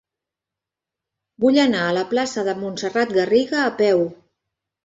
[1.45, 4.03] Vull anar a la plaça de Montserrat Garriga a peu.